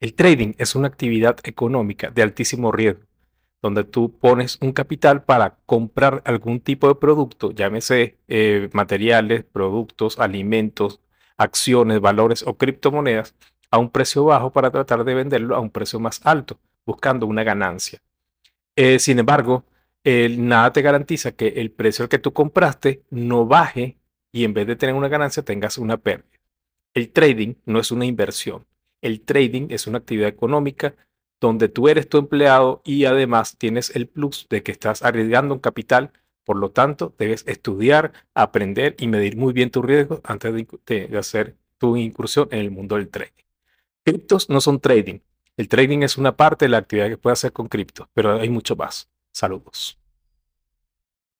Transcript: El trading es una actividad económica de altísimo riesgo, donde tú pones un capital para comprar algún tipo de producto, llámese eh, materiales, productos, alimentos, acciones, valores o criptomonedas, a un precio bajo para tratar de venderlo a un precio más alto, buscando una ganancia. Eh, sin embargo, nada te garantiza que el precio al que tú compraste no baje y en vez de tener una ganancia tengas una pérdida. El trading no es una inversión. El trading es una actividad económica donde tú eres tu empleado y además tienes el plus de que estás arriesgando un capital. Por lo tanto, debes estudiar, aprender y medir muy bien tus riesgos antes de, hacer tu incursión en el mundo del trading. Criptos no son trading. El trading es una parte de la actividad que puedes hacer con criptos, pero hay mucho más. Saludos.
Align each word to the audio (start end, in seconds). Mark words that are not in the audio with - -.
El 0.00 0.14
trading 0.14 0.54
es 0.56 0.74
una 0.74 0.88
actividad 0.88 1.36
económica 1.44 2.10
de 2.10 2.22
altísimo 2.22 2.72
riesgo, 2.72 3.02
donde 3.60 3.84
tú 3.84 4.18
pones 4.18 4.56
un 4.62 4.72
capital 4.72 5.24
para 5.24 5.58
comprar 5.66 6.22
algún 6.24 6.60
tipo 6.60 6.88
de 6.88 6.94
producto, 6.94 7.50
llámese 7.52 8.18
eh, 8.26 8.70
materiales, 8.72 9.44
productos, 9.44 10.18
alimentos, 10.18 11.02
acciones, 11.36 12.00
valores 12.00 12.42
o 12.46 12.56
criptomonedas, 12.56 13.34
a 13.70 13.76
un 13.76 13.90
precio 13.90 14.24
bajo 14.24 14.50
para 14.52 14.70
tratar 14.70 15.04
de 15.04 15.14
venderlo 15.14 15.54
a 15.54 15.60
un 15.60 15.68
precio 15.68 16.00
más 16.00 16.22
alto, 16.24 16.58
buscando 16.86 17.26
una 17.26 17.44
ganancia. 17.44 18.00
Eh, 18.76 18.98
sin 18.98 19.18
embargo, 19.18 19.66
nada 20.02 20.72
te 20.72 20.80
garantiza 20.80 21.32
que 21.32 21.48
el 21.48 21.70
precio 21.72 22.04
al 22.04 22.08
que 22.08 22.18
tú 22.18 22.32
compraste 22.32 23.02
no 23.10 23.44
baje 23.44 23.98
y 24.32 24.44
en 24.44 24.54
vez 24.54 24.66
de 24.66 24.76
tener 24.76 24.94
una 24.94 25.08
ganancia 25.08 25.44
tengas 25.44 25.76
una 25.76 25.98
pérdida. 25.98 26.40
El 26.94 27.10
trading 27.12 27.54
no 27.66 27.80
es 27.80 27.92
una 27.92 28.06
inversión. 28.06 28.64
El 29.02 29.22
trading 29.22 29.68
es 29.70 29.86
una 29.86 29.98
actividad 29.98 30.28
económica 30.28 30.94
donde 31.40 31.68
tú 31.68 31.88
eres 31.88 32.08
tu 32.08 32.18
empleado 32.18 32.82
y 32.84 33.06
además 33.06 33.56
tienes 33.56 33.94
el 33.96 34.06
plus 34.06 34.46
de 34.50 34.62
que 34.62 34.72
estás 34.72 35.02
arriesgando 35.02 35.54
un 35.54 35.60
capital. 35.60 36.12
Por 36.44 36.56
lo 36.56 36.70
tanto, 36.70 37.14
debes 37.18 37.44
estudiar, 37.46 38.12
aprender 38.34 38.94
y 38.98 39.08
medir 39.08 39.36
muy 39.36 39.52
bien 39.52 39.70
tus 39.70 39.84
riesgos 39.84 40.20
antes 40.24 40.52
de, 40.86 41.18
hacer 41.18 41.56
tu 41.78 41.96
incursión 41.96 42.48
en 42.50 42.58
el 42.58 42.70
mundo 42.70 42.96
del 42.96 43.08
trading. 43.08 43.32
Criptos 44.04 44.50
no 44.50 44.60
son 44.60 44.80
trading. 44.80 45.20
El 45.56 45.68
trading 45.68 46.02
es 46.02 46.18
una 46.18 46.36
parte 46.36 46.66
de 46.66 46.70
la 46.70 46.78
actividad 46.78 47.08
que 47.08 47.18
puedes 47.18 47.38
hacer 47.38 47.52
con 47.52 47.68
criptos, 47.68 48.08
pero 48.14 48.40
hay 48.40 48.48
mucho 48.48 48.76
más. 48.76 49.08
Saludos. 49.32 49.99